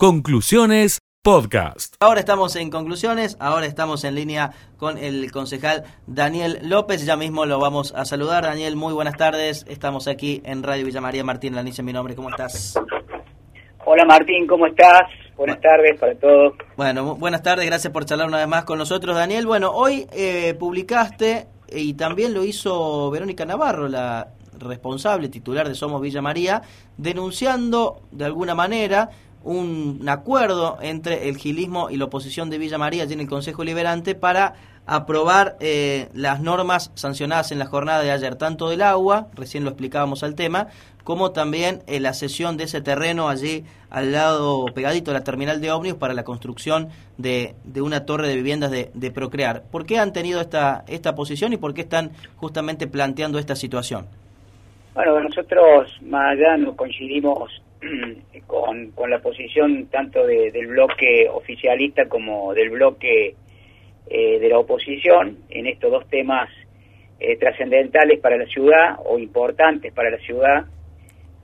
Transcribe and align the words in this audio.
Conclusiones 0.00 1.00
Podcast. 1.24 1.96
Ahora 1.98 2.20
estamos 2.20 2.54
en 2.54 2.70
conclusiones, 2.70 3.36
ahora 3.40 3.66
estamos 3.66 4.04
en 4.04 4.14
línea 4.14 4.52
con 4.76 4.96
el 4.96 5.32
concejal 5.32 5.82
Daniel 6.06 6.60
López, 6.62 7.04
ya 7.04 7.16
mismo 7.16 7.46
lo 7.46 7.58
vamos 7.58 7.92
a 7.96 8.04
saludar. 8.04 8.44
Daniel, 8.44 8.76
muy 8.76 8.92
buenas 8.92 9.16
tardes, 9.16 9.66
estamos 9.68 10.06
aquí 10.06 10.40
en 10.44 10.62
Radio 10.62 10.86
Villa 10.86 11.00
María 11.00 11.24
Martín 11.24 11.56
Lanice, 11.56 11.82
mi 11.82 11.92
nombre, 11.92 12.14
¿cómo 12.14 12.30
estás? 12.30 12.78
Hola 13.86 14.04
Martín, 14.04 14.46
¿cómo 14.46 14.68
estás? 14.68 15.02
Buenas 15.36 15.60
tardes 15.60 15.98
para 15.98 16.14
todos. 16.14 16.52
Bueno, 16.76 17.16
buenas 17.16 17.42
tardes, 17.42 17.66
gracias 17.66 17.92
por 17.92 18.04
charlar 18.04 18.28
una 18.28 18.38
vez 18.38 18.46
más 18.46 18.62
con 18.62 18.78
nosotros, 18.78 19.16
Daniel. 19.16 19.48
Bueno, 19.48 19.72
hoy 19.72 20.06
eh, 20.12 20.54
publicaste, 20.54 21.48
y 21.72 21.94
también 21.94 22.34
lo 22.34 22.44
hizo 22.44 23.10
Verónica 23.10 23.44
Navarro, 23.44 23.88
la 23.88 24.28
responsable 24.60 25.28
titular 25.28 25.68
de 25.68 25.74
Somos 25.74 26.00
Villa 26.00 26.22
María, 26.22 26.62
denunciando 26.96 28.02
de 28.12 28.26
alguna 28.26 28.54
manera 28.54 29.10
un 29.44 30.04
acuerdo 30.08 30.78
entre 30.80 31.28
el 31.28 31.36
gilismo 31.36 31.90
y 31.90 31.96
la 31.96 32.06
oposición 32.06 32.50
de 32.50 32.58
Villa 32.58 32.78
María 32.78 33.04
allí 33.04 33.14
en 33.14 33.20
el 33.20 33.28
Consejo 33.28 33.64
Liberante 33.64 34.14
para 34.14 34.54
aprobar 34.88 35.56
eh, 35.60 36.08
las 36.14 36.40
normas 36.40 36.90
sancionadas 36.94 37.52
en 37.52 37.58
la 37.58 37.66
jornada 37.66 38.02
de 38.02 38.10
ayer, 38.10 38.36
tanto 38.36 38.70
del 38.70 38.80
agua, 38.80 39.28
recién 39.34 39.62
lo 39.62 39.70
explicábamos 39.70 40.22
al 40.22 40.34
tema, 40.34 40.68
como 41.04 41.30
también 41.32 41.82
eh, 41.86 42.00
la 42.00 42.14
cesión 42.14 42.56
de 42.56 42.64
ese 42.64 42.80
terreno 42.80 43.28
allí 43.28 43.64
al 43.90 44.12
lado 44.12 44.64
pegadito 44.74 45.10
de 45.10 45.18
la 45.18 45.24
terminal 45.24 45.60
de 45.60 45.70
ómnibus 45.70 45.98
para 45.98 46.14
la 46.14 46.24
construcción 46.24 46.88
de, 47.18 47.54
de 47.64 47.82
una 47.82 48.06
torre 48.06 48.28
de 48.28 48.36
viviendas 48.36 48.70
de, 48.70 48.90
de, 48.94 49.10
Procrear. 49.10 49.62
¿Por 49.70 49.84
qué 49.84 49.98
han 49.98 50.12
tenido 50.14 50.40
esta, 50.40 50.84
esta 50.88 51.14
posición 51.14 51.52
y 51.52 51.58
por 51.58 51.74
qué 51.74 51.82
están 51.82 52.10
justamente 52.36 52.86
planteando 52.86 53.38
esta 53.38 53.56
situación? 53.56 54.06
Bueno, 54.94 55.20
nosotros 55.20 55.98
más 56.02 56.32
allá 56.32 56.56
no 56.56 56.74
coincidimos 56.74 57.62
con, 58.46 58.90
con 58.92 59.10
la 59.10 59.20
posición 59.20 59.86
tanto 59.86 60.26
de, 60.26 60.50
del 60.50 60.68
bloque 60.68 61.28
oficialista 61.30 62.08
como 62.08 62.54
del 62.54 62.70
bloque 62.70 63.34
eh, 64.08 64.38
de 64.38 64.48
la 64.48 64.58
oposición 64.58 65.38
en 65.50 65.66
estos 65.66 65.90
dos 65.90 66.08
temas 66.08 66.48
eh, 67.20 67.36
trascendentales 67.36 68.20
para 68.20 68.36
la 68.36 68.46
ciudad 68.46 68.96
o 69.04 69.18
importantes 69.18 69.92
para 69.92 70.10
la 70.10 70.18
ciudad. 70.18 70.66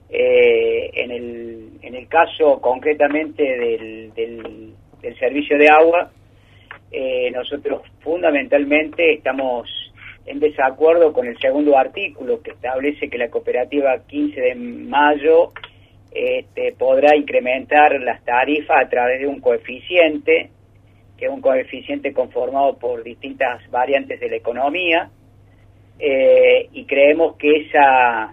Eh, 0.09 0.91
en, 0.93 1.11
el, 1.11 1.69
en 1.81 1.95
el 1.95 2.07
caso 2.07 2.61
concretamente 2.61 3.43
del, 3.43 4.13
del, 4.13 4.73
del 5.01 5.19
servicio 5.19 5.57
de 5.57 5.67
agua, 5.67 6.11
eh, 6.91 7.31
nosotros 7.31 7.81
fundamentalmente 8.01 9.13
estamos 9.13 9.67
en 10.25 10.39
desacuerdo 10.39 11.11
con 11.11 11.27
el 11.27 11.37
segundo 11.39 11.77
artículo 11.77 12.41
que 12.41 12.51
establece 12.51 13.09
que 13.09 13.17
la 13.17 13.29
cooperativa 13.29 13.99
15 14.07 14.39
de 14.39 14.55
mayo 14.55 15.51
este, 16.15 16.71
podrá 16.71 17.13
incrementar 17.13 17.99
las 17.99 18.23
tarifas 18.23 18.85
a 18.85 18.87
través 18.87 19.19
de 19.19 19.27
un 19.27 19.41
coeficiente, 19.41 20.49
que 21.17 21.25
es 21.25 21.31
un 21.31 21.41
coeficiente 21.41 22.13
conformado 22.13 22.77
por 22.77 23.03
distintas 23.03 23.69
variantes 23.69 24.21
de 24.21 24.29
la 24.29 24.37
economía, 24.37 25.09
eh, 25.99 26.69
y 26.71 26.85
creemos 26.85 27.35
que 27.35 27.51
esa, 27.67 28.31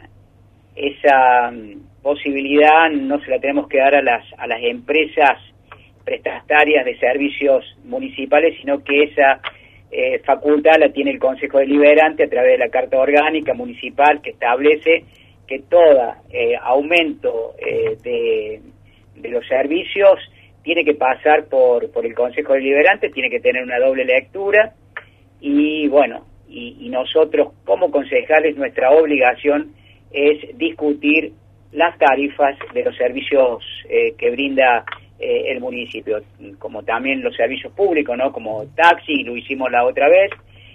esa 0.76 1.50
mm, 1.50 2.02
posibilidad 2.02 2.88
no 2.90 3.20
se 3.20 3.30
la 3.30 3.40
tenemos 3.40 3.66
que 3.66 3.78
dar 3.78 3.96
a 3.96 4.02
las, 4.02 4.24
a 4.38 4.46
las 4.46 4.62
empresas 4.62 5.38
prestatarias 6.04 6.84
de 6.84 6.96
servicios 6.98 7.64
municipales, 7.84 8.56
sino 8.60 8.84
que 8.84 9.04
esa 9.04 9.40
eh, 9.90 10.20
facultad 10.20 10.78
la 10.78 10.92
tiene 10.92 11.10
el 11.10 11.18
Consejo 11.18 11.58
Deliberante 11.58 12.24
a 12.24 12.30
través 12.30 12.52
de 12.52 12.58
la 12.58 12.70
Carta 12.70 12.96
Orgánica 12.98 13.54
Municipal 13.54 14.22
que 14.22 14.30
establece 14.30 15.04
que 15.52 15.58
todo 15.68 16.14
eh, 16.30 16.54
aumento 16.62 17.52
eh, 17.58 17.98
de, 18.02 18.62
de, 19.16 19.28
los 19.28 19.46
servicios 19.46 20.18
tiene 20.62 20.82
que 20.82 20.94
pasar 20.94 21.44
por, 21.44 21.92
por 21.92 22.06
el 22.06 22.14
Consejo 22.14 22.54
Deliberante, 22.54 23.10
tiene 23.10 23.28
que 23.28 23.40
tener 23.40 23.62
una 23.62 23.78
doble 23.78 24.06
lectura 24.06 24.72
y 25.42 25.88
bueno, 25.88 26.24
y, 26.48 26.88
nosotros 26.88 27.52
como 27.64 27.90
concejales 27.90 28.56
nuestra 28.56 28.92
obligación 28.92 29.74
es 30.10 30.56
discutir 30.56 31.32
las 31.72 31.98
tarifas 31.98 32.56
de 32.72 32.84
los 32.84 32.96
servicios 32.96 33.62
eh, 33.90 34.14
que 34.16 34.30
brinda 34.30 34.86
eh, 35.18 35.50
el 35.50 35.60
municipio, 35.60 36.22
como 36.58 36.82
también 36.82 37.22
los 37.22 37.36
servicios 37.36 37.74
públicos, 37.74 38.16
¿no? 38.16 38.32
Como 38.32 38.64
taxi, 38.74 39.22
lo 39.22 39.36
hicimos 39.36 39.70
la 39.70 39.84
otra 39.84 40.08
vez, 40.08 40.30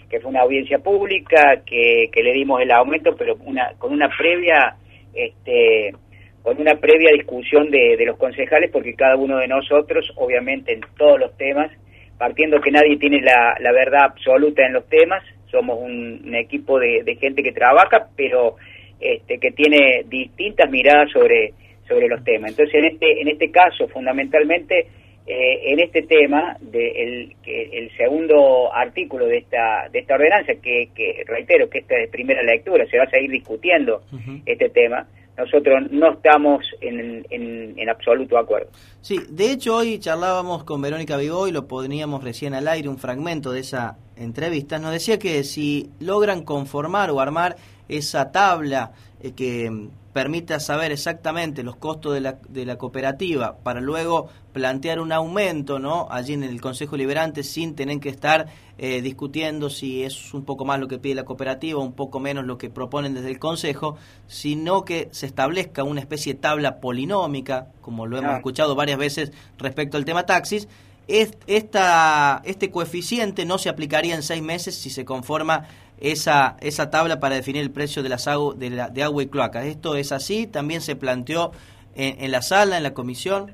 que 0.09 0.19
fue 0.19 0.29
una 0.29 0.41
audiencia 0.41 0.79
pública, 0.79 1.62
que, 1.66 2.09
que 2.12 2.23
le 2.23 2.34
dimos 2.34 2.62
el 2.62 2.72
aumento, 2.72 3.16
pero 3.18 3.35
una, 3.45 3.73
con 3.78 3.91
una 3.91 4.09
previa, 4.09 4.75
este, 5.13 5.94
con 6.41 6.59
una 6.59 6.75
previa 6.75 7.12
discusión 7.12 7.69
de, 7.69 7.97
de 7.97 8.06
los 8.06 8.18
concejales, 8.18 8.72
porque 8.72 8.94
cada 8.94 9.16
uno 9.16 9.38
de 9.38 9.47
nosotros, 9.47 10.12
obviamente 10.16 10.73
en 10.73 10.81
todos 10.97 11.19
los 11.19 11.35
temas, 11.38 11.72
partiendo 12.18 12.59
que 12.62 12.72
nadie 12.72 12.97
tiene 12.97 13.22
la, 13.22 13.56
la 13.59 13.72
verdad 13.72 14.06
absoluta 14.06 14.66
en 14.66 14.73
los 14.73 14.88
temas, 14.88 15.23
somos 15.51 15.79
un, 15.79 16.35
equipo 16.35 16.79
de, 16.79 17.03
de, 17.03 17.16
gente 17.16 17.41
que 17.41 17.51
trabaja, 17.51 18.07
pero 18.16 18.56
este, 19.00 19.38
que 19.39 19.51
tiene 19.51 20.03
distintas 20.07 20.69
miradas 20.69 21.12
sobre, 21.12 21.53
sobre 21.88 22.07
los 22.07 22.24
temas. 22.24 22.51
Entonces, 22.51 22.75
en 22.75 22.85
este, 22.85 23.22
en 23.22 23.28
este 23.28 23.51
caso, 23.51 23.88
fundamentalmente, 23.88 24.88
eh, 25.28 25.74
en 25.74 25.80
este 25.82 26.04
tema, 26.04 26.56
de 26.62 26.88
el, 26.88 27.36
que 27.44 27.64
el 27.74 27.92
segundo 27.98 28.74
artículo 28.74 29.26
de 29.26 29.40
esta, 29.40 29.90
de 29.92 30.00
esta 30.00 30.16
ordenanza, 30.16 30.54
que, 30.62 30.90
que 30.96 31.24
reitero 31.26 31.70
que 31.70 31.80
esta 31.80 31.96
es 31.96 32.04
de 32.04 32.08
primera 32.08 32.42
lectura, 32.44 32.86
se 32.90 32.98
va 32.98 33.04
a 33.04 33.10
seguir 33.10 33.32
discutiendo 33.32 34.02
uh 34.14 34.16
-huh. 34.16 34.42
este 34.46 34.70
tema, 34.70 35.06
nosotros 35.38 35.92
no 35.92 36.14
estamos 36.14 36.66
en, 36.80 37.26
en, 37.30 37.78
en, 37.78 37.90
absoluto 37.90 38.38
acuerdo. 38.38 38.70
Sí, 39.02 39.20
de 39.30 39.52
hecho 39.52 39.76
hoy 39.76 40.00
charlábamos 40.00 40.64
con 40.64 40.82
Verónica 40.82 41.18
Vigó 41.18 41.48
y 41.48 41.52
lo 41.52 41.68
poníamos 41.68 42.24
recién 42.24 42.54
al 42.54 42.68
aire, 42.68 42.88
un 42.88 42.98
fragmento 42.98 43.52
de 43.52 43.60
esa 43.60 43.98
entrevista, 44.16 44.80
nos 44.80 44.94
decía 44.94 45.20
que 45.20 45.44
si 45.44 45.92
logran 46.00 46.44
conformar 46.44 47.12
o 47.12 47.20
armar 47.20 47.58
esa 47.88 48.31
tabla 48.31 48.92
eh, 49.20 49.31
que 49.31 49.90
permita 50.14 50.59
saber 50.59 50.92
exactamente 50.92 51.62
los 51.62 51.75
costos 51.75 52.14
de 52.14 52.22
la, 52.22 52.40
de 52.50 52.66
la 52.66 52.78
cooperativa 52.78 53.58
para 53.58 53.81
luego 53.81 54.30
plantear 54.52 55.00
un 55.00 55.12
aumento 55.12 55.78
no 55.78 56.08
allí 56.09 56.34
en 56.34 56.44
el 56.44 56.59
Consejo 56.59 56.98
Liberante 56.98 57.44
sin 57.44 57.75
tener 57.75 58.00
que 58.00 58.09
estar 58.09 58.48
eh, 58.80 59.02
discutiendo 59.03 59.70
si 59.70 60.03
es 60.03 60.34
un 60.34 60.44
poco 60.44 60.66
más 60.66 60.80
lo 60.80 60.88
que 60.88 60.98
pide 60.98 61.14
la 61.14 61.25
cooperativa 61.25 61.80
o 61.80 61.84
un 61.84 61.94
poco 61.94 62.20
menos 62.20 62.46
lo 62.46 62.58
que 62.58 62.72
proponen 62.72 63.14
desde 63.14 63.30
el 63.30 63.38
Consejo, 63.38 63.98
sino 64.25 64.86
que 64.86 65.08
se 65.12 65.28
establezca 65.28 65.84
una 65.84 66.00
especie 66.00 66.34
de 66.34 66.40
tabla 66.40 66.80
polinómica, 66.80 67.68
como 67.81 68.08
lo 68.08 68.18
hemos 68.18 68.36
escuchado 68.36 68.74
varias 68.74 68.98
veces 68.98 69.31
respecto 69.59 69.98
al 69.98 70.06
tema 70.06 70.25
taxis, 70.25 70.68
esta, 71.07 72.41
este 72.45 72.69
coeficiente 72.69 73.45
no 73.45 73.57
se 73.57 73.69
aplicaría 73.69 74.16
en 74.16 74.23
seis 74.23 74.41
meses 74.41 74.75
si 74.75 74.90
se 74.90 75.06
conforma 75.06 75.68
esa, 76.00 76.57
esa 76.62 76.90
tabla 76.90 77.19
para 77.19 77.35
definir 77.35 77.62
el 77.62 77.72
precio 77.72 78.03
de, 78.03 78.09
las 78.09 78.28
agu 78.28 78.53
de, 78.53 78.69
la, 78.69 78.90
de 78.90 79.03
agua 79.03 79.23
y 79.23 79.28
cloacas. 79.28 79.66
¿Esto 79.66 79.95
es 79.95 80.12
así? 80.12 80.47
¿También 80.47 80.81
se 80.81 80.95
planteó 80.95 81.51
en, 81.95 82.23
en, 82.23 82.31
la 82.31 82.41
sala, 82.41 82.78
en 82.78 82.84
la 82.84 82.94
comisión? 82.94 83.53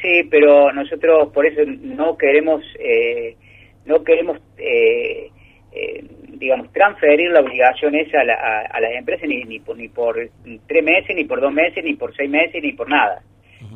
Sí, 0.00 0.22
pero 0.30 0.72
nosotros 0.72 1.28
por 1.32 1.46
eso 1.46 1.60
no 1.66 2.16
queremos, 2.16 2.62
eh, 2.78 3.36
no 3.84 4.02
queremos, 4.02 4.38
eh, 4.56 5.30
eh, 5.72 6.04
digamos, 6.28 6.72
transferir 6.72 7.30
la 7.30 7.40
obligación 7.40 7.94
esa 7.94 8.20
a, 8.20 8.24
la, 8.24 8.34
a, 8.70 8.80
las 8.80 8.92
empresas 8.92 9.28
ni, 9.28 9.44
ni, 9.44 9.58
por, 9.60 9.76
ni 9.76 9.88
por 9.88 10.16
tres 10.66 10.84
meses, 10.84 11.14
ni 11.14 11.24
por 11.24 11.40
dos 11.40 11.52
meses, 11.52 11.84
ni 11.84 11.94
por 11.94 12.16
seis 12.16 12.30
meses, 12.30 12.62
ni 12.62 12.72
por 12.72 12.88
nada. 12.88 13.22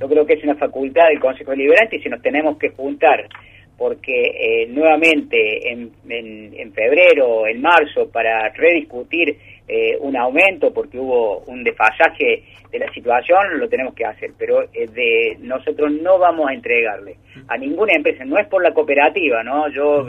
Yo 0.00 0.09
creo 0.09 0.27
que 0.27 0.34
es 0.34 0.45
una 0.45 0.55
facultad 0.56 1.09
del 1.09 1.21
Consejo 1.21 1.50
Deliberante 1.53 1.97
y 1.97 2.03
si 2.03 2.09
nos 2.09 2.22
tenemos 2.22 2.59
que 2.59 2.71
juntar 2.71 3.28
porque 3.77 4.12
eh, 4.12 4.67
nuevamente 4.69 5.71
en, 5.71 5.91
en, 6.09 6.55
en, 6.56 6.72
febrero, 6.72 7.47
en 7.47 7.61
marzo, 7.61 8.11
para 8.11 8.49
rediscutir 8.50 9.37
eh, 9.67 9.97
un 10.00 10.17
aumento, 10.17 10.72
porque 10.72 10.99
hubo 10.99 11.41
un 11.47 11.65
desfasaje 11.65 12.45
de 12.71 12.78
la 12.78 12.93
situación, 12.93 13.59
lo 13.59 13.69
tenemos 13.69 13.95
que 13.95 14.05
hacer, 14.05 14.31
pero 14.39 14.62
eh, 14.62 14.87
de 14.87 15.37
nosotros 15.41 15.93
no 16.01 16.19
vamos 16.19 16.49
a 16.49 16.55
entregarle 16.55 17.16
a 17.48 17.57
ninguna 17.57 17.95
empresa, 17.95 18.25
no 18.25 18.39
es 18.39 18.47
por 18.47 18.63
la 18.63 18.72
cooperativa, 18.72 19.42
¿no? 19.42 19.69
Yo 19.71 20.07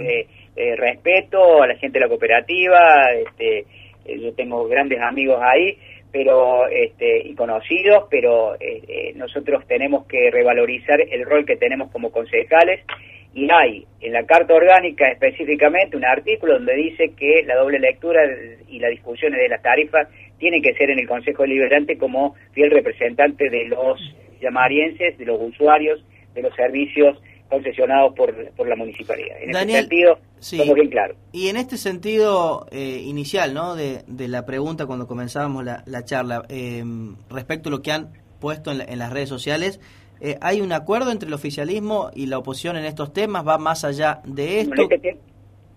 respeto 0.56 1.64
a 1.64 1.68
la 1.68 1.76
gente 1.76 2.00
de 2.00 2.06
la 2.06 2.10
cooperativa, 2.10 3.12
este, 3.14 3.66
yo 4.06 4.34
tengo 4.36 4.68
grandes 4.68 5.02
amigos 5.02 5.38
ahí, 5.42 5.78
pero 6.16 6.66
este, 6.70 7.28
y 7.28 7.36
conocidos, 7.36 8.06
pero 8.10 8.56
eh, 8.58 9.12
nosotros 9.18 9.68
tenemos 9.68 10.06
que 10.06 10.32
revalorizar 10.32 11.02
el 11.02 11.26
rol 11.26 11.46
que 11.46 11.58
tenemos 11.58 11.92
como 11.92 12.10
concejales. 12.10 12.86
Y 13.34 13.52
hay 13.52 13.86
en 14.00 14.14
la 14.14 14.26
Carta 14.26 14.54
Orgánica 14.54 15.10
específicamente 15.10 15.98
un 15.98 16.06
artículo 16.06 16.54
donde 16.54 16.74
dice 16.74 17.12
que 17.18 17.44
la 17.46 17.58
doble 17.58 17.80
lectura 17.80 18.22
y 18.70 18.80
las 18.80 18.92
discusiones 18.92 19.42
de 19.42 19.50
las 19.50 19.62
tarifas 19.62 20.08
tienen 20.38 20.62
que 20.62 20.74
ser 20.76 20.90
en 20.90 21.00
el 21.00 21.08
Consejo 21.08 21.44
Deliberante 21.44 21.98
como 21.98 22.36
fiel 22.54 22.72
representante 22.72 23.50
de 23.50 23.66
los 23.66 24.00
llamarienses, 24.40 25.18
de 25.18 25.26
los 25.26 25.42
usuarios, 25.42 26.02
de 26.34 26.44
los 26.44 26.56
servicios 26.56 27.22
concesionados 27.50 28.14
por, 28.16 28.34
por 28.52 28.68
la 28.68 28.76
municipalidad. 28.76 29.38
En 29.42 29.52
Daniel, 29.52 29.80
ese 29.80 29.90
sentido, 29.90 30.20
sí. 30.40 30.58
somos 30.58 30.76
bien 30.76 30.90
claros. 30.90 31.18
Y 31.32 31.50
en 31.50 31.58
este 31.58 31.78
sentido 31.78 32.66
eh, 32.72 33.02
inicial, 33.04 33.54
¿no? 33.54 33.76
De, 33.76 34.04
de, 34.08 34.28
la 34.28 34.46
pregunta 34.46 34.86
cuando 34.86 35.08
comenzábamos 35.08 35.64
la, 35.64 35.84
la 35.86 36.04
charla, 36.04 36.44
eh, 36.50 36.84
respecto 37.30 37.70
a 37.70 37.72
lo 37.72 37.82
que 37.82 37.92
han 37.92 38.14
puesto 38.40 38.72
en, 38.72 38.80
la, 38.80 38.86
en 38.86 39.00
las 39.00 39.12
redes 39.12 39.30
sociales, 39.30 39.80
Eh, 40.22 40.38
¿Hay 40.40 40.62
un 40.62 40.72
acuerdo 40.72 41.12
entre 41.12 41.28
el 41.28 41.34
oficialismo 41.34 42.10
y 42.16 42.28
la 42.28 42.38
oposición 42.38 42.78
en 42.78 42.86
estos 42.86 43.12
temas? 43.12 43.44
¿Va 43.46 43.58
más 43.58 43.84
allá 43.84 44.22
de 44.24 44.62
esto? 44.62 44.88
Este 44.90 45.18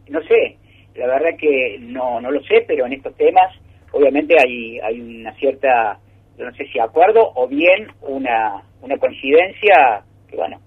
no, 0.09 0.21
sé, 0.23 0.57
la 0.95 1.09
verdad 1.09 1.37
que 1.37 1.77
no, 1.81 2.21
no 2.21 2.31
lo 2.31 2.41
sé, 2.45 2.65
pero 2.65 2.87
en 2.87 2.93
estos 2.93 3.17
temas 3.17 3.53
obviamente 3.91 4.37
hay, 4.39 4.79
hay 4.79 5.01
una 5.01 5.35
cierta, 5.35 5.99
no 6.39 6.53
sé 6.55 6.67
si 6.73 6.79
acuerdo 6.79 7.33
o 7.35 7.49
bien 7.49 7.89
una, 8.01 8.63
una 8.81 8.97
coincidencia 8.97 10.05
que, 10.31 10.37
bueno, 10.37 10.61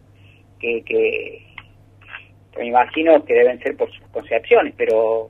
que, 0.61 0.83
que, 0.83 1.45
me 2.57 2.67
imagino 2.67 3.23
que 3.25 3.33
deben 3.33 3.59
ser 3.59 3.75
por 3.75 3.91
sus 3.91 4.05
concepciones, 4.07 4.73
pero, 4.77 5.29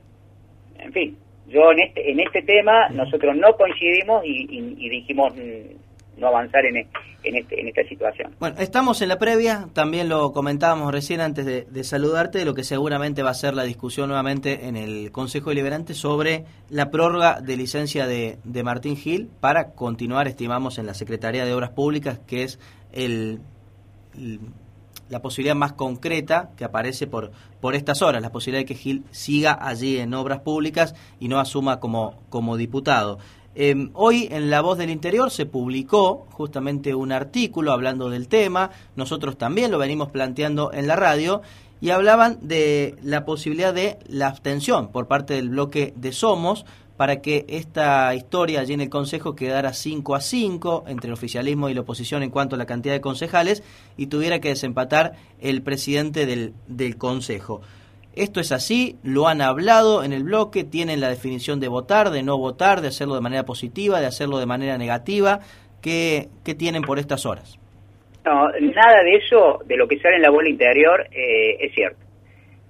en 0.78 0.92
fin, 0.92 1.18
yo 1.48 1.72
en 1.72 1.80
este, 1.80 2.10
en 2.10 2.20
este 2.20 2.42
tema 2.42 2.88
nosotros 2.90 3.36
no 3.36 3.56
coincidimos 3.56 4.22
y 4.24 4.88
dijimos 4.88 5.32
no 6.16 6.28
avanzar 6.28 6.64
en, 6.66 6.76
en, 6.76 7.36
este, 7.36 7.60
en 7.60 7.68
esta 7.68 7.84
situación. 7.84 8.34
Bueno, 8.38 8.56
estamos 8.58 9.00
en 9.02 9.08
la 9.08 9.18
previa, 9.18 9.68
también 9.72 10.08
lo 10.08 10.32
comentábamos 10.32 10.92
recién 10.92 11.20
antes 11.20 11.44
de, 11.44 11.84
saludarte, 11.84 12.38
de 12.38 12.44
lo 12.44 12.54
que 12.54 12.64
seguramente 12.64 13.22
va 13.22 13.30
a 13.30 13.34
ser 13.34 13.54
la 13.54 13.64
discusión 13.64 14.08
nuevamente 14.08 14.66
en 14.66 14.76
el 14.76 15.10
Consejo 15.10 15.50
Deliberante 15.50 15.94
sobre 15.94 16.44
la 16.68 16.90
prórroga 16.90 17.40
de 17.40 17.56
licencia 17.56 18.06
de, 18.06 18.38
de 18.44 18.62
Martín 18.62 18.96
Gil 18.96 19.28
para 19.40 19.72
continuar, 19.72 20.28
estimamos, 20.28 20.78
en 20.78 20.86
la 20.86 20.94
Secretaría 20.94 21.44
de 21.44 21.52
Obras 21.54 21.70
Públicas, 21.70 22.18
que 22.26 22.44
es 22.44 22.58
el, 22.92 23.40
la 25.12 25.20
posibilidad 25.20 25.54
más 25.54 25.74
concreta 25.74 26.50
que 26.56 26.64
aparece 26.64 27.06
por, 27.06 27.32
por 27.60 27.74
estas 27.74 28.00
horas, 28.00 28.22
la 28.22 28.32
posibilidad 28.32 28.62
de 28.62 28.66
que 28.66 28.74
Gil 28.74 29.04
siga 29.10 29.58
allí 29.60 29.98
en 29.98 30.14
Obras 30.14 30.40
Públicas 30.40 30.94
y 31.20 31.28
no 31.28 31.38
asuma 31.38 31.80
como, 31.80 32.14
como 32.30 32.56
diputado. 32.56 33.18
Em, 33.54 33.90
hoy 33.92 34.26
en 34.30 34.48
La 34.48 34.62
Voz 34.62 34.78
del 34.78 34.88
Interior 34.88 35.30
se 35.30 35.44
publicó 35.44 36.26
justamente 36.30 36.94
un 36.94 37.12
artículo 37.12 37.72
hablando 37.72 38.08
del 38.08 38.26
tema, 38.26 38.70
nosotros 38.96 39.36
también 39.36 39.70
lo 39.70 39.76
venimos 39.76 40.10
planteando 40.10 40.72
en 40.72 40.86
la 40.86 40.96
radio, 40.96 41.42
y 41.82 41.90
hablaban 41.90 42.38
de 42.40 42.94
la 43.02 43.26
posibilidad 43.26 43.74
de 43.74 43.98
la 44.06 44.28
abstención 44.28 44.92
por 44.92 45.08
parte 45.08 45.34
del 45.34 45.50
bloque 45.50 45.92
de 45.96 46.12
Somos 46.12 46.64
para 47.02 47.20
que 47.20 47.46
esta 47.48 48.14
historia 48.14 48.60
allí 48.60 48.74
en 48.74 48.80
el 48.80 48.88
Consejo 48.88 49.34
quedara 49.34 49.72
5 49.72 50.14
a 50.14 50.20
5 50.20 50.84
entre 50.86 51.08
el 51.08 51.14
oficialismo 51.14 51.68
y 51.68 51.74
la 51.74 51.80
oposición 51.80 52.22
en 52.22 52.30
cuanto 52.30 52.54
a 52.54 52.58
la 52.60 52.64
cantidad 52.64 52.94
de 52.94 53.00
concejales 53.00 53.64
y 53.96 54.06
tuviera 54.06 54.38
que 54.38 54.50
desempatar 54.50 55.14
el 55.40 55.62
presidente 55.62 56.26
del, 56.26 56.52
del 56.68 56.96
Consejo. 56.96 57.60
Esto 58.14 58.38
es 58.38 58.52
así, 58.52 58.98
lo 59.02 59.26
han 59.26 59.42
hablado 59.42 60.04
en 60.04 60.12
el 60.12 60.22
bloque, 60.22 60.62
tienen 60.62 61.00
la 61.00 61.08
definición 61.08 61.58
de 61.58 61.66
votar, 61.66 62.10
de 62.10 62.22
no 62.22 62.38
votar, 62.38 62.82
de 62.82 62.86
hacerlo 62.86 63.16
de 63.16 63.20
manera 63.20 63.44
positiva, 63.44 63.98
de 63.98 64.06
hacerlo 64.06 64.38
de 64.38 64.46
manera 64.46 64.78
negativa. 64.78 65.40
¿Qué, 65.80 66.28
qué 66.44 66.54
tienen 66.54 66.82
por 66.82 67.00
estas 67.00 67.26
horas? 67.26 67.58
No, 68.24 68.48
nada 68.48 69.02
de 69.02 69.16
eso, 69.16 69.58
de 69.66 69.76
lo 69.76 69.88
que 69.88 69.98
sale 69.98 70.14
en 70.14 70.22
la 70.22 70.30
bola 70.30 70.48
interior, 70.48 71.04
eh, 71.10 71.56
es 71.66 71.74
cierto. 71.74 71.98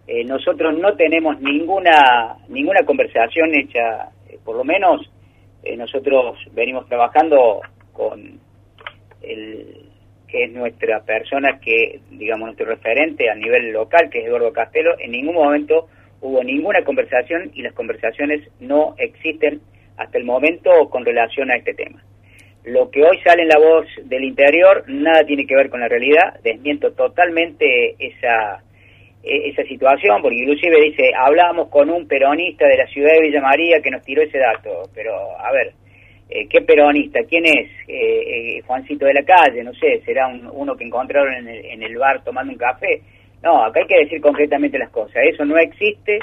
Eh, 0.06 0.24
nosotros 0.24 0.76
no 0.78 0.94
tenemos 0.94 1.40
ninguna 1.40 2.36
ninguna 2.48 2.84
conversación 2.84 3.54
hecha, 3.54 4.10
por 4.44 4.56
lo 4.56 4.64
menos 4.64 5.10
nosotros 5.76 6.38
venimos 6.52 6.88
trabajando 6.88 7.60
con 7.92 8.40
el, 9.22 9.92
que 10.32 10.44
es 10.44 10.52
nuestra 10.52 11.02
persona 11.02 11.60
que, 11.60 12.00
digamos, 12.10 12.46
nuestro 12.46 12.66
referente 12.66 13.28
a 13.28 13.34
nivel 13.34 13.70
local, 13.70 14.08
que 14.10 14.20
es 14.20 14.26
Eduardo 14.26 14.52
Castelo, 14.52 14.98
en 14.98 15.12
ningún 15.12 15.34
momento 15.34 15.88
hubo 16.22 16.42
ninguna 16.42 16.82
conversación 16.84 17.50
y 17.54 17.60
las 17.60 17.74
conversaciones 17.74 18.48
no 18.58 18.94
existen 18.96 19.60
hasta 19.98 20.16
el 20.16 20.24
momento 20.24 20.88
con 20.88 21.04
relación 21.04 21.50
a 21.50 21.56
este 21.56 21.74
tema. 21.74 22.02
Lo 22.64 22.90
que 22.90 23.02
hoy 23.02 23.18
sale 23.22 23.42
en 23.42 23.48
la 23.48 23.58
voz 23.58 23.86
del 24.04 24.24
interior 24.24 24.84
nada 24.86 25.24
tiene 25.24 25.46
que 25.46 25.54
ver 25.54 25.68
con 25.68 25.80
la 25.80 25.88
realidad, 25.88 26.40
desmiento 26.42 26.92
totalmente 26.92 27.96
esa, 27.98 28.62
esa 29.22 29.62
situación, 29.64 30.20
porque 30.20 30.38
inclusive 30.38 30.80
dice, 30.82 31.10
hablamos 31.16 31.68
con 31.68 31.90
un 31.90 32.08
peronista 32.08 32.66
de 32.66 32.76
la 32.76 32.86
ciudad 32.86 33.12
de 33.12 33.20
Villa 33.20 33.40
María 33.40 33.80
que 33.80 33.90
nos 33.90 34.02
tiró 34.02 34.22
ese 34.22 34.38
dato, 34.38 34.90
pero 34.94 35.12
a 35.38 35.52
ver, 35.52 35.72
eh, 36.28 36.46
¿qué 36.48 36.62
peronista? 36.62 37.20
¿Quién 37.28 37.44
es? 37.44 37.68
Eh, 37.86 38.56
eh, 38.56 38.62
Juancito 38.66 39.04
de 39.06 39.14
la 39.14 39.22
calle, 39.22 39.62
no 39.62 39.72
sé, 39.74 40.00
será 40.04 40.28
uno 40.28 40.74
que 40.74 40.84
encontraron 40.84 41.34
en 41.34 41.48
el, 41.48 41.64
en 41.66 41.82
el 41.82 41.96
bar 41.98 42.24
tomando 42.24 42.52
un 42.52 42.58
café. 42.58 43.02
No, 43.42 43.64
acá 43.64 43.80
hay 43.80 43.86
que 43.86 44.04
decir 44.04 44.20
concretamente 44.20 44.78
las 44.78 44.90
cosas. 44.90 45.16
Eso 45.24 45.44
no 45.44 45.58
existe 45.58 46.18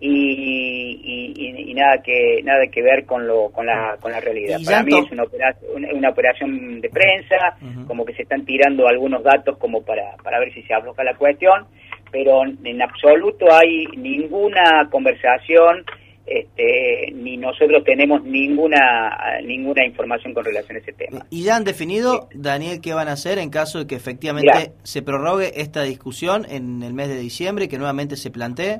y, 0.00 1.64
y, 1.70 1.74
nada 1.74 2.00
que 2.02 2.40
nada 2.42 2.66
que 2.68 2.82
ver 2.82 3.04
con 3.04 3.26
lo 3.26 3.50
con 3.50 3.66
la 3.66 3.96
con 4.00 4.12
la 4.12 4.20
realidad. 4.20 4.58
Para 4.64 4.82
mí 4.82 4.92
es 4.96 5.10
una 5.10 5.24
operación, 5.24 5.84
una, 5.94 6.10
operación 6.10 6.80
de 6.80 6.88
prensa, 6.88 7.56
como 7.86 8.04
que 8.04 8.14
se 8.14 8.22
están 8.22 8.44
tirando 8.44 8.86
algunos 8.86 9.22
datos 9.22 9.58
como 9.58 9.82
para 9.82 10.16
para 10.22 10.38
ver 10.38 10.52
si 10.52 10.62
se 10.62 10.74
afloja 10.74 11.02
la 11.04 11.14
cuestión, 11.14 11.66
pero 12.14 12.44
en 12.44 12.80
absoluto 12.80 13.52
hay 13.52 13.86
ninguna 13.96 14.88
conversación 14.88 15.84
este, 16.24 17.12
ni 17.12 17.36
nosotros 17.36 17.82
tenemos 17.84 18.22
ninguna 18.22 19.40
ninguna 19.42 19.84
información 19.84 20.32
con 20.32 20.44
relación 20.44 20.76
a 20.76 20.80
ese 20.80 20.92
tema. 20.92 21.26
¿Y 21.28 21.42
ya 21.42 21.56
han 21.56 21.64
definido, 21.64 22.28
Daniel, 22.32 22.80
qué 22.80 22.94
van 22.94 23.08
a 23.08 23.12
hacer 23.12 23.38
en 23.38 23.50
caso 23.50 23.80
de 23.80 23.88
que 23.88 23.96
efectivamente 23.96 24.70
se 24.84 25.02
prorrogue 25.02 25.60
esta 25.60 25.82
discusión 25.82 26.46
en 26.48 26.84
el 26.84 26.94
mes 26.94 27.08
de 27.08 27.18
diciembre 27.18 27.64
y 27.64 27.68
que 27.68 27.78
nuevamente 27.78 28.14
se 28.14 28.30
plantee? 28.30 28.78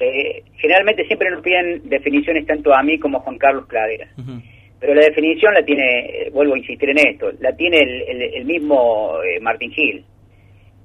Eh, 0.00 0.42
generalmente 0.56 1.04
siempre 1.04 1.30
nos 1.30 1.42
piden 1.42 1.86
definiciones 1.86 2.46
tanto 2.46 2.74
a 2.74 2.82
mí 2.82 2.98
como 2.98 3.18
a 3.18 3.20
Juan 3.20 3.36
Carlos 3.36 3.66
Cladera. 3.66 4.08
Pero 4.80 4.94
la 4.94 5.02
definición 5.02 5.52
la 5.52 5.64
tiene, 5.64 5.84
eh, 5.84 6.30
vuelvo 6.30 6.54
a 6.54 6.58
insistir 6.58 6.88
en 6.90 6.98
esto, 6.98 7.30
la 7.40 7.54
tiene 7.54 7.78
el, 8.08 8.44
mismo 8.46 9.18
eh, 9.22 9.38
Martín 9.40 9.70
Gil. 9.70 10.02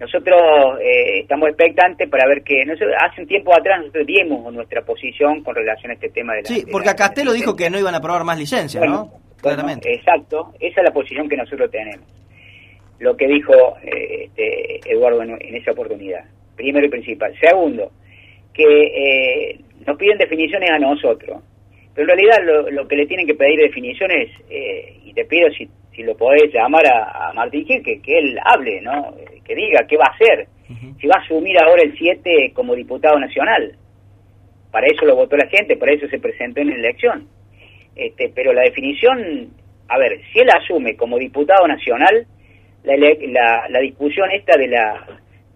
Nosotros 0.01 0.41
eh, 0.81 1.19
estamos 1.19 1.49
expectantes 1.49 2.09
para 2.09 2.27
ver 2.27 2.41
que 2.41 2.63
hace 2.63 3.21
un 3.21 3.27
tiempo 3.27 3.53
atrás 3.53 3.81
nosotros 3.81 4.07
dimos 4.07 4.51
nuestra 4.51 4.81
posición 4.81 5.43
con 5.43 5.53
relación 5.53 5.91
a 5.91 5.93
este 5.93 6.09
tema 6.09 6.33
de 6.33 6.41
la... 6.41 6.47
Sí, 6.47 6.65
porque 6.71 6.89
a 6.89 6.95
Castelo 6.95 7.33
dijo 7.33 7.55
que 7.55 7.69
no 7.69 7.77
iban 7.77 7.93
a 7.93 7.99
aprobar 7.99 8.23
más 8.23 8.39
licencias, 8.39 8.83
¿no? 8.83 9.11
Claramente. 9.39 9.93
exacto, 9.93 10.53
esa 10.59 10.81
es 10.81 10.87
la 10.87 10.91
posición 10.91 11.29
que 11.29 11.37
nosotros 11.37 11.69
tenemos. 11.69 12.07
Lo 12.97 13.15
que 13.15 13.27
dijo 13.27 13.53
eh, 13.83 14.25
este, 14.25 14.91
Eduardo 14.91 15.21
en, 15.21 15.55
esa 15.55 15.71
oportunidad, 15.71 16.25
primero 16.55 16.87
y 16.87 16.89
principal. 16.89 17.35
Segundo, 17.39 17.91
que 18.55 18.63
eh, 18.63 19.59
nos 19.85 19.97
piden 19.97 20.17
definiciones 20.17 20.71
a 20.71 20.79
nosotros. 20.79 21.43
Pero 21.93 22.11
en 22.11 22.17
realidad 22.17 22.71
lo, 22.71 22.87
que 22.87 22.95
le 22.95 23.05
tienen 23.05 23.27
que 23.27 23.35
pedir 23.35 23.59
definiciones, 23.59 24.29
y 25.03 25.13
te 25.13 25.25
pido 25.25 25.49
si 25.51 25.69
si 25.95 26.03
lo 26.03 26.15
podés 26.15 26.53
llamar 26.53 26.83
a, 26.87 27.33
Martín 27.33 27.65
Gil, 27.65 27.83
que, 27.83 28.01
que, 28.01 28.17
él 28.17 28.37
hable, 28.43 28.81
¿no? 28.81 29.13
Que 29.45 29.55
diga 29.55 29.85
qué 29.87 29.97
va 29.97 30.05
a 30.05 30.15
hacer. 30.15 30.47
Si 30.99 31.07
va 31.07 31.15
a 31.17 31.23
asumir 31.23 31.57
ahora 31.59 31.81
el 31.83 31.97
7 31.97 32.51
como 32.53 32.75
diputado 32.75 33.19
nacional. 33.19 33.75
Para 34.71 34.87
eso 34.87 35.05
lo 35.05 35.15
votó 35.15 35.35
la 35.35 35.47
gente, 35.47 35.75
para 35.75 35.93
eso 35.93 36.07
se 36.07 36.19
presentó 36.19 36.61
en 36.61 36.69
la 36.69 36.75
elección. 36.75 37.27
Este, 37.95 38.31
pero 38.33 38.53
la 38.53 38.61
definición, 38.61 39.49
a 39.89 39.97
ver, 39.97 40.21
si 40.31 40.39
él 40.39 40.47
asume 40.49 40.95
como 40.95 41.17
diputado 41.17 41.67
nacional, 41.67 42.25
la, 42.83 43.67
la, 43.69 43.79
discusión 43.79 44.31
esta 44.31 44.57
de 44.57 44.67
la, 44.69 45.05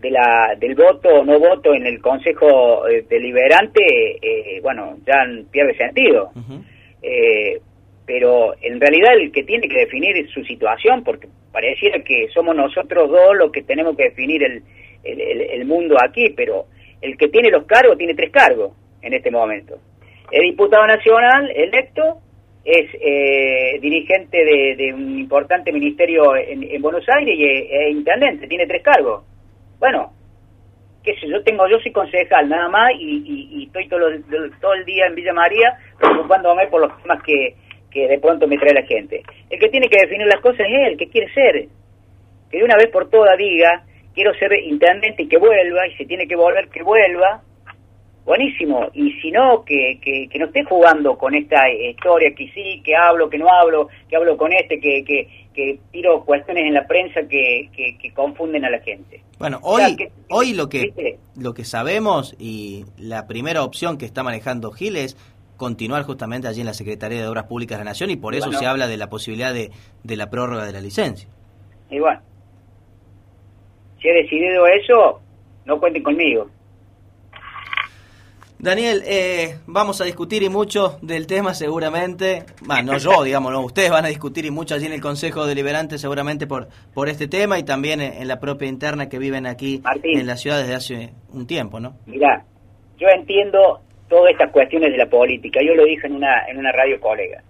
de 0.02 0.12
la 0.12 0.56
del 0.60 0.76
voto 0.76 1.10
o 1.10 1.24
no 1.24 1.40
voto 1.40 1.74
en 1.74 1.86
el 1.86 2.02
Consejo 2.02 2.88
eh, 2.88 3.06
Deliberante, 3.10 3.82
eh, 4.22 4.60
bueno, 4.62 4.98
ya 5.06 5.26
pierde 5.50 5.78
sentido 5.78 6.32
pero 8.06 8.54
en 8.62 8.80
realidad 8.80 9.14
el 9.20 9.32
que 9.32 9.44
tiene 9.44 9.68
que 9.68 9.80
definir 9.80 10.30
su 10.30 10.44
situación, 10.44 11.04
porque 11.04 11.28
pareciera 11.56 12.04
que 12.04 12.28
somos 12.34 12.54
nosotros 12.54 13.10
dos 13.10 13.34
los 13.38 13.50
que 13.50 13.64
tenemos 13.64 13.96
que 13.96 14.10
definir 14.10 14.44
el, 14.44 14.62
el, 15.06 15.64
mundo 15.64 15.96
aquí, 16.04 16.34
pero 16.36 16.66
el 17.02 17.18
que 17.18 17.30
tiene 17.30 17.50
los 17.50 17.64
cargos 17.66 17.98
tiene 17.98 18.14
tres 18.14 18.30
cargos 18.30 18.74
en 19.02 19.14
este 19.14 19.32
momento. 19.32 19.78
Es 20.30 20.42
diputado 20.42 20.86
nacional 20.86 21.50
electo, 21.56 22.18
es 22.66 22.90
eh, 23.00 23.80
dirigente 23.80 24.38
de, 24.44 24.94
un 24.94 25.18
importante 25.18 25.72
ministerio 25.72 26.36
en, 26.36 26.82
Buenos 26.82 27.06
Aires 27.08 27.34
y 27.38 27.46
es, 27.46 27.92
intendente, 27.92 28.48
tiene 28.50 28.68
tres 28.68 28.84
cargos. 28.84 29.24
Bueno, 29.80 30.12
qué 31.06 31.16
sé 31.22 31.30
yo, 31.30 31.42
tengo, 31.42 31.70
yo 31.70 31.80
soy 31.80 31.94
concejal 31.94 32.50
nada 32.50 32.68
más 32.68 32.92
y, 33.00 33.64
estoy 33.66 33.88
todo, 33.88 34.10
todo 34.60 34.74
el 34.74 34.84
día 34.84 35.06
en 35.08 35.16
Villa 35.16 35.32
María 35.32 35.78
preocupándome 35.98 36.68
por 36.68 36.82
los 36.82 37.02
temas 37.02 37.24
que, 37.24 37.56
que 37.96 38.10
de 38.10 38.20
pronto 38.20 38.46
me 38.46 38.58
trae 38.58 38.74
la 38.74 38.86
gente. 38.86 39.24
El 39.50 39.58
que 39.58 39.70
tiene 39.70 39.88
que 39.88 40.02
definir 40.02 40.28
las 40.28 40.42
cosas 40.42 40.68
es 40.70 40.90
él, 40.90 40.98
que 40.98 41.08
quiere 41.08 41.34
ser. 41.34 41.68
Que 42.52 42.58
de 42.58 42.64
una 42.66 42.76
vez 42.76 42.90
por 42.92 43.10
todas 43.10 43.38
diga, 43.38 43.86
quiero 44.14 44.34
ser 44.34 44.52
intendente 44.66 45.24
y 45.24 45.30
que 45.30 45.38
vuelva, 45.38 45.88
y 45.88 45.96
si 45.96 46.06
tiene 46.06 46.28
que 46.28 46.36
volver, 46.36 46.68
que 46.68 46.84
vuelva. 46.84 47.42
Buenísimo. 48.26 48.90
Y 48.94 49.14
si 49.22 49.32
no, 49.32 49.64
que, 49.64 49.98
que, 50.02 50.38
no 50.38 50.48
esté 50.48 50.66
jugando 50.66 51.18
con 51.18 51.36
esta 51.36 51.70
historia, 51.70 52.34
que 52.36 52.50
sí, 52.50 52.82
que 52.84 52.98
hablo, 52.98 53.30
que 53.30 53.38
no 53.38 53.48
hablo, 53.48 53.88
que 54.10 54.18
hablo 54.18 54.36
con 54.36 54.52
este, 54.52 54.78
que, 54.82 55.06
que, 55.06 55.30
que 55.54 55.80
tiro 55.94 56.26
cuestiones 56.26 56.66
en 56.66 56.74
la 56.74 56.86
prensa 56.86 57.22
que, 57.30 57.70
que, 57.74 58.12
confunden 58.14 58.66
a 58.66 58.72
la 58.72 58.80
gente. 58.80 59.22
Bueno, 59.40 59.60
hoy, 59.62 59.96
hoy 60.30 60.54
lo 60.54 60.68
que, 60.68 61.18
lo 61.38 61.54
que 61.54 61.64
sabemos 61.64 62.36
y 62.40 62.84
la 62.98 63.26
primera 63.28 63.64
opción 63.64 63.98
que 63.98 64.06
está 64.06 64.22
manejando 64.24 64.72
Giles 64.72 65.16
continuar 65.58 66.04
justamente 66.04 66.48
allí 66.48 66.62
en 66.62 66.68
la 66.68 66.74
Secretaría 66.74 67.22
de 67.22 67.28
Obras 67.28 67.46
Públicas 67.46 67.78
de 67.78 67.84
la 67.84 67.92
Nación 67.92 68.10
y 68.10 68.16
por 68.16 68.36
eso 68.36 68.52
se 68.52 68.66
habla 68.66 68.88
de 68.88 68.98
la 68.98 69.10
posibilidad 69.10 69.54
de, 69.54 69.72
de 70.04 70.16
la 70.16 70.30
prórroga 70.30 70.66
de 70.66 70.74
la 70.74 70.82
licencia. 70.82 71.30
Y 71.90 72.00
bueno, 72.00 72.22
si 74.02 74.08
he 74.08 74.14
decidido 74.14 74.68
eso, 74.68 75.22
no 75.66 75.80
cuenten 75.80 76.04
conmigo. 76.04 76.50
Daniel, 78.58 79.04
eh, 79.06 79.58
vamos 79.68 80.00
a 80.02 80.06
discutir 80.06 80.42
y 80.42 80.50
mucho 80.50 80.98
del 81.02 81.28
tema 81.28 81.54
seguramente, 81.54 82.46
bueno, 82.62 82.94
no 82.94 82.98
yo, 82.98 83.24
digamos, 83.24 83.52
no, 83.52 83.62
ustedes 83.62 83.92
van 83.92 84.06
a 84.06 84.08
discutir 84.08 84.46
y 84.46 84.52
mucho 84.52 84.76
allí 84.76 84.86
en 84.86 84.94
el 84.94 85.02
Consejo 85.02 85.46
Deliberante 85.46 85.98
seguramente 85.98 86.48
por, 86.48 86.70
por 86.94 87.10
este 87.10 87.28
tema 87.28 87.60
y 87.60 87.64
también 87.64 88.02
en 88.02 88.28
la 88.28 88.40
propia 88.40 88.68
interna 88.68 89.10
que 89.10 89.20
viven 89.20 89.46
aquí 89.46 89.84
en 90.04 90.26
la 90.26 90.38
ciudad 90.38 90.60
desde 90.60 90.74
hace 90.74 91.14
un 91.32 91.46
tiempo, 91.46 91.80
¿no? 91.80 91.98
Mira, 92.06 92.46
yo 92.98 93.08
entiendo 93.10 93.82
todas 94.08 94.32
estas 94.32 94.52
cuestiones 94.52 94.92
de 94.92 94.98
la 94.98 95.08
política, 95.08 95.62
yo 95.62 95.74
lo 95.74 95.86
dije 95.86 96.08
en 96.08 96.16
una, 96.16 96.46
en 96.48 96.58
una 96.58 96.72
radio 96.72 97.00
colega, 97.00 97.42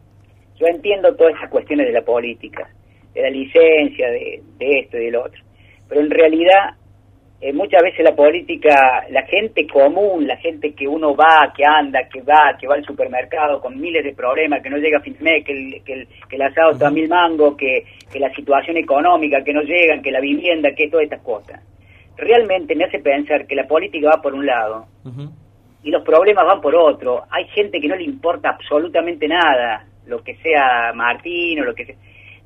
yo 0.58 0.68
entiendo 0.68 1.16
todas 1.16 1.34
estas 1.34 1.50
cuestiones 1.50 1.88
de 1.88 1.94
la 1.94 2.02
política, 2.02 2.70
de 3.14 3.22
la 3.22 3.30
licencia, 3.30 4.10
de, 4.10 4.42
esto 4.60 4.98
y 4.98 5.06
de 5.06 5.12
lo 5.12 5.26
otro, 5.26 5.42
pero 5.88 6.02
en 6.02 6.10
realidad 6.10 6.76
eh, 7.42 7.52
muchas 7.52 7.82
veces 7.84 8.04
la 8.04 8.16
política, 8.16 9.06
la 9.10 9.24
gente 9.24 9.68
común, 9.68 10.26
la 10.26 10.38
gente 10.38 10.74
que 10.74 10.88
uno 10.88 11.16
va, 11.16 11.52
que 11.56 11.66
anda, 11.66 12.08
que 12.08 12.22
va, 12.22 12.56
que 12.60 12.68
va 12.68 12.76
al 12.76 12.86
supermercado 12.86 13.60
con 13.60 13.80
miles 13.80 14.04
de 14.04 14.14
problemas, 14.14 14.64
que 14.64 14.70
no 14.70 14.78
llega 14.78 15.00
a 15.00 15.02
fin 15.02 15.18
de 15.18 15.24
mes, 15.24 15.46
que 15.46 15.52
el, 15.52 15.84
que 15.84 15.94
el, 15.94 16.08
que 16.30 16.36
el 16.38 16.42
asado 16.42 16.72
está 16.72 16.88
a 16.88 16.92
mil 16.92 17.10
mangos, 17.10 17.58
que, 17.58 17.84
que 18.12 18.20
la 18.20 18.34
situación 18.34 18.78
económica, 18.78 19.44
que 19.44 19.54
no 19.54 19.62
llegan, 19.62 20.02
que 20.02 20.12
la 20.12 20.22
vivienda, 20.22 20.72
que 20.74 20.90
todas 20.90 21.04
estas 21.04 21.22
cosas. 21.22 21.62
Realmente 22.18 22.76
me 22.76 22.86
hace 22.86 23.00
pensar 23.00 23.46
que 23.46 23.56
la 23.56 23.68
política 23.68 24.12
va 24.16 24.22
por 24.22 24.34
un 24.34 24.46
lado 24.46 24.86
y 25.86 25.92
los 25.92 26.04
problemas 26.04 26.46
van 26.46 26.62
por 26.62 26.76
otro. 26.76 27.24
Hay 27.30 27.46
gente 27.50 27.80
que 27.80 27.88
no 27.88 27.96
le 27.96 28.04
importa 28.04 28.50
absolutamente 28.50 29.28
nada, 29.28 29.86
lo 30.08 30.24
que 30.24 30.36
sea 30.38 30.92
Martín 30.94 31.62
o 31.62 31.64
lo 31.64 31.76
que 31.76 31.86
sea. 31.86 31.96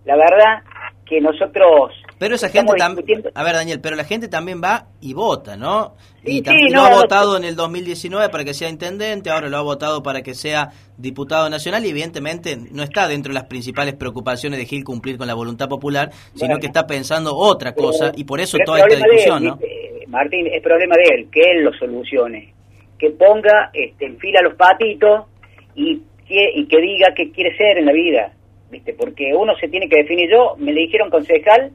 La 0.06 0.16
verdad 0.16 0.62
que 1.06 1.20
nosotros 1.22 1.92
pero 2.20 2.36
esa 2.36 2.50
gente 2.50 2.74
también, 2.78 3.24
a 3.34 3.44
ver 3.44 3.54
Daniel, 3.54 3.80
pero 3.82 3.96
la 3.96 4.04
gente 4.04 4.28
también 4.28 4.62
va 4.62 4.88
y 5.00 5.14
vota, 5.14 5.56
¿no? 5.56 5.96
y 6.26 6.42
también 6.42 6.74
lo 6.74 6.82
ha 6.82 6.94
votado 6.94 7.38
en 7.38 7.46
el 7.46 7.56
2019 7.56 8.28
para 8.28 8.44
que 8.44 8.54
sea 8.54 8.68
intendente, 8.68 9.30
ahora 9.30 9.48
lo 9.48 9.56
ha 9.56 9.62
votado 9.62 10.04
para 10.04 10.22
que 10.22 10.34
sea 10.34 10.72
diputado 10.98 11.50
nacional 11.50 11.86
y 11.86 11.90
evidentemente 11.90 12.58
no 12.72 12.84
está 12.84 13.08
dentro 13.08 13.30
de 13.30 13.36
las 13.36 13.46
principales 13.46 13.96
preocupaciones 13.96 14.60
de 14.60 14.66
Gil 14.66 14.84
cumplir 14.84 15.18
con 15.18 15.28
la 15.28 15.34
voluntad 15.34 15.70
popular, 15.70 16.12
sino 16.36 16.58
que 16.58 16.68
está 16.68 16.86
pensando 16.86 17.34
otra 17.34 17.74
cosa 17.74 18.12
y 18.18 18.26
por 18.26 18.42
eso 18.42 18.58
toda 18.66 18.80
esta 18.80 18.96
discusión, 18.98 19.46
¿no? 19.46 19.60
Martín, 20.08 20.48
es 20.48 20.62
problema 20.62 20.96
de 20.98 21.16
él, 21.16 21.30
que 21.32 21.40
él 21.40 21.64
lo 21.64 21.72
solucione, 21.74 22.54
que 23.00 23.12
ponga 23.12 23.72
este, 23.74 24.06
en 24.06 24.20
fila 24.20 24.42
los 24.42 24.56
patitos 24.56 25.26
y 25.74 26.02
que, 26.28 26.52
y 26.56 26.68
que 26.68 26.82
diga 26.82 27.14
qué 27.16 27.32
quiere 27.32 27.56
ser 27.58 27.80
en 27.80 27.86
la 27.86 27.94
vida, 27.94 28.34
¿viste? 28.70 28.94
Porque 28.94 29.34
uno 29.34 29.56
se 29.56 29.70
tiene 29.70 29.90
que 29.90 29.98
definir. 29.98 30.30
Yo 30.30 30.56
me 30.58 30.74
le 30.74 30.82
dijeron 30.82 31.10
concejal 31.10 31.72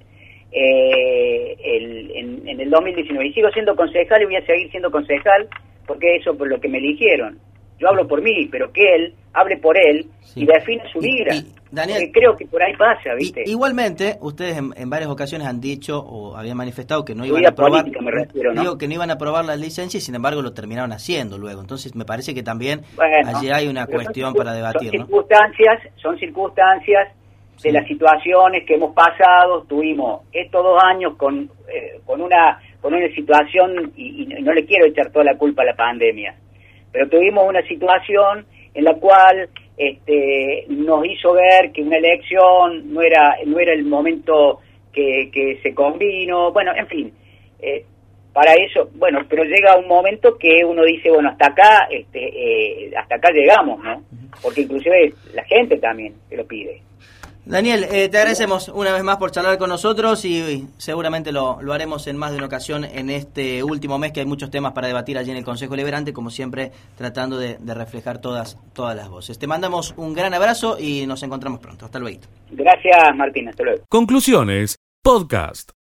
eh, 0.52 1.57
el, 1.64 2.11
en, 2.47 2.61
el 2.61 2.71
2019. 2.71 3.26
Y 3.26 3.33
sigo 3.33 3.50
siendo 3.50 3.75
concejal 3.75 4.23
y 4.23 4.26
voy 4.26 4.37
a 4.37 4.47
seguir 4.47 4.71
siendo 4.71 4.90
concejal 4.90 5.49
porque 5.87 6.16
eso 6.16 6.37
por 6.37 6.49
lo 6.49 6.61
que 6.61 6.69
me 6.69 6.78
eligieron. 6.78 7.38
Yo 7.78 7.88
hablo 7.88 8.07
por 8.07 8.23
mí, 8.23 8.49
pero 8.50 8.73
que 8.73 8.83
él 8.95 9.14
hable 9.33 9.57
por 9.59 9.76
él 9.76 10.07
y 10.35 10.47
define 10.47 10.83
su 10.93 11.00
vida. 11.00 11.35
Daniel, 11.71 12.11
creo 12.12 12.37
que 12.37 12.47
por 12.47 12.62
ahí 12.62 12.76
pasa, 12.76 13.14
¿viste? 13.19 13.43
igualmente, 13.47 14.16
ustedes 14.21 14.59
en, 14.59 14.90
varias 14.90 15.11
ocasiones 15.11 15.49
han 15.49 15.61
dicho 15.61 15.99
o 15.99 16.37
habían 16.37 16.57
manifestado 16.57 17.04
que 17.04 17.16
no 17.16 17.26
iban 17.26 17.45
a 17.45 17.49
aprobar, 17.49 17.85
digo 17.85 18.78
que 18.78 18.87
no 18.87 18.95
iban 18.95 19.11
a 19.11 19.14
aprobar 19.14 19.45
la 19.45 19.57
licencia 19.57 19.99
y 19.99 20.00
sin 20.00 20.14
embargo 20.14 20.40
lo 20.40 20.52
terminaron 20.52 20.93
haciendo 20.93 21.37
luego. 21.37 21.61
Entonces 21.61 21.97
me 21.97 22.04
parece 22.04 22.33
que 22.33 22.45
también 22.45 22.83
allí 23.26 23.50
hay 23.50 23.66
una 23.66 23.87
cuestión 23.87 24.35
para 24.35 24.52
debatir, 24.52 24.90
son 24.90 25.00
circunstancias, 25.00 25.83
son 25.97 26.19
circunstancias 26.19 27.09
de 27.62 27.73
las 27.73 27.87
situaciones 27.87 28.64
que 28.66 28.75
hemos 28.75 28.95
pasado. 28.95 29.62
Tuvimos 29.62 30.23
estos 30.33 30.62
dos 30.62 30.83
años 30.83 31.14
con, 31.16 31.50
eh, 31.69 32.00
con, 32.04 32.21
una, 32.21 32.61
con 32.81 32.95
una 32.95 33.09
situación, 33.14 33.93
y, 33.97 34.26
no 34.26 34.52
le 34.52 34.64
quiero 34.64 34.87
echar 34.87 35.11
toda 35.11 35.25
la 35.25 35.37
culpa 35.37 35.62
a 35.62 35.66
la 35.66 35.75
pandemia, 35.75 36.35
pero 36.95 37.09
tuvimos 37.09 37.49
una 37.49 37.61
situación 37.67 38.47
en 38.73 38.85
la 38.85 38.95
cual 38.95 39.49
este, 39.77 40.65
nos 40.69 41.05
hizo 41.05 41.33
ver 41.33 41.73
que 41.73 41.83
una 41.83 41.97
elección 41.97 42.95
no 42.95 43.03
era, 43.03 43.37
no 43.45 43.59
era 43.59 43.73
el 43.73 43.85
momento 43.85 44.61
que, 44.93 45.29
que 45.33 45.59
se 45.61 45.75
convino, 45.75 46.53
bueno, 46.53 46.71
en 46.77 46.87
fin. 46.87 47.13
Eh, 47.61 47.85
para 48.33 48.53
eso, 48.55 48.89
bueno, 48.95 49.27
pero 49.29 49.43
llega 49.43 49.77
un 49.77 49.89
momento 49.89 50.39
que 50.39 50.65
uno 50.65 50.85
dice, 50.85 51.11
bueno, 51.11 51.31
hasta 51.31 51.49
acá, 51.49 51.89
este, 51.91 52.87
eh, 52.87 52.93
hasta 52.97 53.17
acá 53.17 53.33
llegamos, 53.33 53.83
¿no? 53.83 54.05
Porque 54.41 54.61
inclusive 54.61 55.13
la 55.35 55.43
gente 55.45 55.79
también 55.79 56.15
se 56.29 56.37
lo 56.37 56.47
pide. 56.47 56.81
Daniel, 57.47 57.85
eh, 57.85 58.09
te 58.09 58.17
agradecemos 58.17 58.69
una 58.69 58.93
vez 58.93 59.03
más 59.03 59.19
por 59.19 59.31
charlar 59.31 59.59
con 59.59 59.69
nosotros 59.69 60.25
y, 60.25 60.67
seguramente 60.79 61.31
lo, 61.31 61.61
lo, 61.61 61.75
haremos 61.75 62.07
en 62.07 62.17
más 62.17 62.31
de 62.31 62.39
una 62.39 62.47
ocasión 62.47 62.85
en 62.85 63.11
este 63.11 63.63
último 63.63 63.99
mes 63.99 64.13
que 64.13 64.21
hay 64.21 64.27
muchos 64.27 64.51
temas 64.51 64.73
para 64.73 64.89
debatir 64.89 65.19
allí 65.19 65.31
en 65.31 65.37
el 65.37 65.45
Consejo 65.45 65.77
Liberante, 65.77 66.15
como 66.15 66.31
siempre 66.31 66.73
tratando 66.97 67.39
de, 67.39 67.59
de, 67.59 67.75
reflejar 67.75 68.19
todas, 68.19 68.59
todas 68.73 68.97
las 68.97 69.11
voces. 69.11 69.39
Te 69.39 69.47
mandamos 69.47 69.93
un 69.99 70.15
gran 70.15 70.33
abrazo 70.33 70.79
y 70.81 71.07
nos 71.07 71.23
encontramos 71.23 71.61
pronto. 71.61 71.85
Hasta 71.85 71.99
luego. 71.99 72.21
Gracias 72.51 73.15
Martín, 73.15 73.49
hasta 73.49 73.63
luego. 73.63 73.85
Conclusiones, 73.91 74.79
podcast. 75.03 75.75